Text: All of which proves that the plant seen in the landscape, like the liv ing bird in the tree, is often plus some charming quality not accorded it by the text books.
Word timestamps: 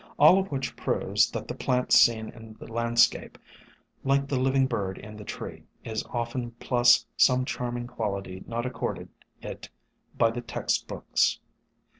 All 0.17 0.39
of 0.39 0.51
which 0.51 0.75
proves 0.75 1.29
that 1.29 1.47
the 1.47 1.53
plant 1.53 1.91
seen 1.93 2.29
in 2.29 2.55
the 2.55 2.65
landscape, 2.65 3.37
like 4.03 4.27
the 4.27 4.39
liv 4.39 4.55
ing 4.55 4.65
bird 4.65 4.97
in 4.97 5.15
the 5.15 5.23
tree, 5.23 5.65
is 5.85 6.03
often 6.05 6.53
plus 6.53 7.05
some 7.17 7.45
charming 7.45 7.85
quality 7.85 8.43
not 8.47 8.65
accorded 8.65 9.09
it 9.43 9.69
by 10.17 10.31
the 10.31 10.41
text 10.41 10.87
books. 10.87 11.39